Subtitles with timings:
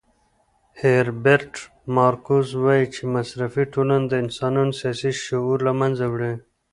[0.81, 1.51] هیربرټ
[1.95, 6.33] مارکوز وایي چې مصرفي ټولنه د انسانانو سیاسي شعور له منځه وړي.